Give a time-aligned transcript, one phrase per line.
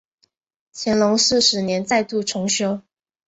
[0.73, 2.81] 乾隆四十年再度重修。